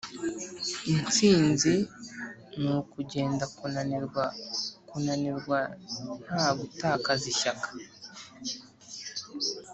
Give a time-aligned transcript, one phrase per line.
[0.93, 1.73] "intsinzi
[2.59, 4.23] ni ukugenda kunanirwa
[4.89, 5.59] kunanirwa
[6.31, 7.67] nta gutakaza ishyaka."